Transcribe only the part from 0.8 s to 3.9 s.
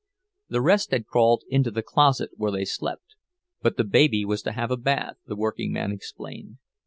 had crawled into the closet where they slept, but the